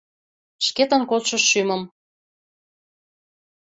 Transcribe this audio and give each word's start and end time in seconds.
Шкетын 0.65 1.01
кодшо 1.09 1.37
шӱмым 1.49 1.81